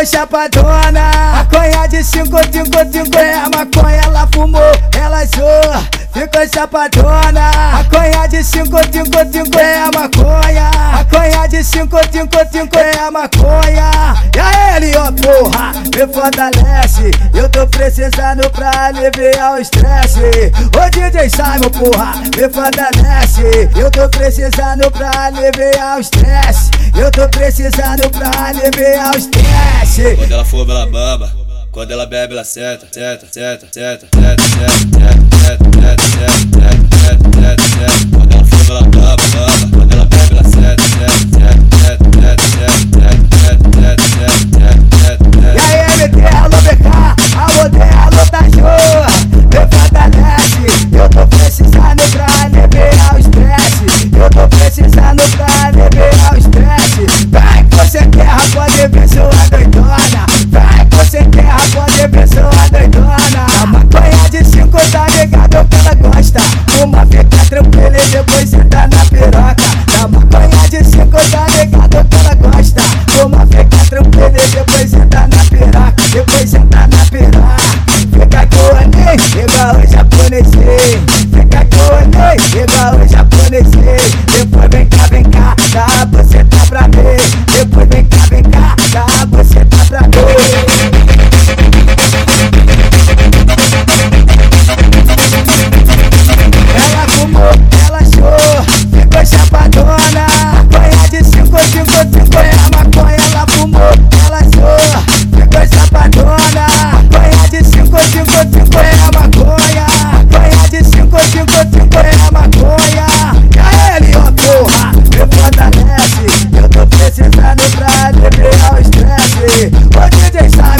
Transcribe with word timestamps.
ficou 0.00 0.06
chapadona. 0.06 1.10
Maconha 1.32 1.86
de 1.88 2.02
5, 2.02 2.26
5, 2.26 2.92
5 2.92 3.18
é 3.18 3.34
a 3.34 3.48
maconha, 3.48 4.00
ela 4.04 4.28
fumou, 4.32 4.62
ela 4.96 5.24
zoou, 5.26 5.82
ficou 6.12 6.48
chapadona. 6.52 7.50
Maconha 7.72 8.26
de 8.28 8.42
5, 8.42 8.66
5, 8.66 9.10
5 9.32 9.58
é 9.58 9.76
a 9.76 9.90
maconha. 9.92 10.70
Maconha 10.92 11.48
de 11.48 11.64
5, 11.64 11.96
5, 12.12 12.28
5 12.52 12.78
é 12.78 12.98
a 12.98 13.10
maconha. 13.10 13.90
E 14.34 14.38
aí, 14.38 14.76
ele, 14.76 14.96
ó, 14.96 15.12
porra, 15.12 15.72
me 15.72 16.12
fortalece. 16.12 17.10
Eu 17.34 17.48
tô 17.48 17.66
precisando 17.66 18.48
pra 18.50 18.70
aliviar 18.86 19.54
o 19.54 19.58
estresse. 19.58 20.20
Ô 20.76 20.90
DJ 20.90 21.28
Simon, 21.28 21.70
porra, 21.70 22.14
me 22.36 22.48
fortalece. 22.48 23.70
Eu 23.76 23.90
tô 23.90 24.08
precisando 24.08 24.90
pra 24.92 25.10
aliviar 25.26 25.98
o 25.98 26.00
estresse. 26.00 26.70
Eu 26.96 27.10
tô 27.10 27.28
precisando 27.28 28.10
pra 28.10 28.48
aliviar 28.48 29.14
o 29.14 29.18
estresse. 29.90 30.16
Quando 30.16 30.32
ela 30.32 30.44
for, 30.44 30.68
ela 30.68 30.86
baba. 30.86 31.32
Quando 31.72 31.90
ela 31.92 32.06
bebe, 32.06 32.32
ela 32.32 32.44
seta, 32.44 32.86
seta, 32.90 33.26
seta, 33.30 33.66
seta, 33.70 34.08
seta, 34.12 34.42
seta, 34.46 34.82
seta, 34.82 35.36
seta, 35.38 35.64
seta, 35.80 36.19
depressão 62.00 62.59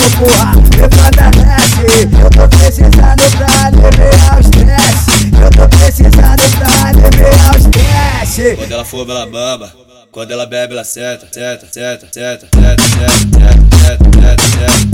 Simon, 0.00 0.10
porra, 0.12 0.52
me 0.56 0.88
fortalece. 0.96 1.84
Eu 2.22 2.30
tô 2.30 2.48
precisando 2.56 3.22
pra 3.36 3.66
aliviar 3.66 4.36
o 4.36 4.40
estresse. 4.40 5.30
Eu 5.42 5.50
tô 5.50 5.68
precisando 5.76 6.42
pra 6.58 6.88
aliviar 6.88 7.52
o 7.52 7.58
estresse. 7.58 8.56
Quando 8.56 8.72
ela 8.72 8.84
for, 8.84 9.10
ela 9.10 9.26
baba. 9.26 9.72
Quando 10.10 10.30
ela 10.32 10.46
bebe, 10.46 10.72
ela 10.72 10.84
seta, 10.84 11.28
seta, 11.30 11.66
seta, 11.70 12.06
seta, 12.10 12.48
seta, 12.52 12.86
seta, 12.86 12.88
seta, 12.90 13.60
seta, 13.78 14.04
seta, 14.20 14.44
seta, 14.50 14.88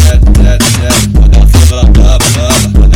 seta, 0.00 0.26
seta, 0.40 0.66
seta. 0.70 1.10
Quando 1.18 1.34
ela 1.34 1.46
for, 1.48 1.72
ela 1.72 1.84
baba, 1.84 2.24
baba. 2.30 2.78
Quando 2.78 2.94